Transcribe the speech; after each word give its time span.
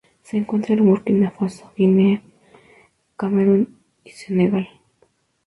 Se 0.23 0.35
encuentra 0.35 0.73
en 0.73 0.83
Burkina 0.83 1.29
Faso, 1.29 1.71
Guinea, 1.77 2.23
Camerún 3.15 3.77
y 4.03 4.09
Senegal. 4.09 4.67